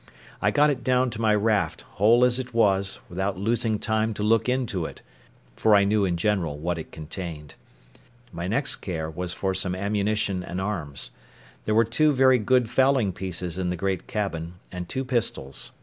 I 0.41 0.49
got 0.49 0.71
it 0.71 0.83
down 0.83 1.11
to 1.11 1.21
my 1.21 1.35
raft, 1.35 1.81
whole 1.83 2.25
as 2.25 2.39
it 2.39 2.55
was, 2.55 2.99
without 3.07 3.37
losing 3.37 3.77
time 3.77 4.15
to 4.15 4.23
look 4.23 4.49
into 4.49 4.85
it, 4.87 5.03
for 5.55 5.75
I 5.75 5.83
knew 5.83 6.05
in 6.05 6.17
general 6.17 6.57
what 6.57 6.79
it 6.79 6.91
contained. 6.91 7.53
My 8.33 8.47
next 8.47 8.77
care 8.77 9.11
was 9.11 9.35
for 9.35 9.53
some 9.53 9.75
ammunition 9.75 10.41
and 10.41 10.59
arms. 10.59 11.11
There 11.65 11.75
were 11.75 11.85
two 11.85 12.13
very 12.13 12.39
good 12.39 12.67
fowling 12.67 13.13
pieces 13.13 13.59
in 13.59 13.69
the 13.69 13.77
great 13.77 14.07
cabin, 14.07 14.55
and 14.71 14.89
two 14.89 15.05
pistols. 15.05 15.71